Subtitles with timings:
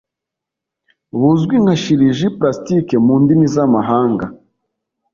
[1.19, 4.25] buzwi nka Chirurgie Plastique mu ndimi z'amahanga